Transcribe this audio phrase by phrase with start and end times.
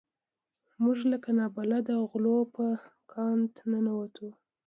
[0.83, 2.65] موږ لکه نابلده غلو په
[3.11, 3.39] کادان
[3.71, 4.27] ننوتو.